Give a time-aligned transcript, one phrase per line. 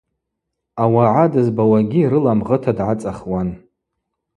[0.81, 3.49] Ауагӏа дызбауагьи рыла мгъыта дгӏацӏахуан.